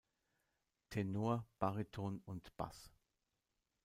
[0.89, 2.91] Tenor, Bariton und Bass.